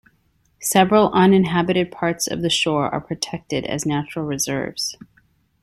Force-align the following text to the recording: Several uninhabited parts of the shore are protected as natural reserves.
Several 0.61 1.11
uninhabited 1.11 1.91
parts 1.91 2.25
of 2.25 2.41
the 2.41 2.49
shore 2.49 2.91
are 2.91 2.99
protected 2.99 3.65
as 3.65 3.85
natural 3.85 4.25
reserves. 4.25 4.97